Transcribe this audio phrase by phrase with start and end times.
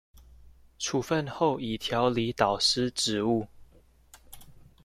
[0.79, 3.47] 處分後已調離導師職務